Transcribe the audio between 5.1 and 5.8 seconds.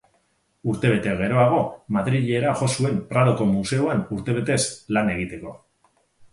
egiteko.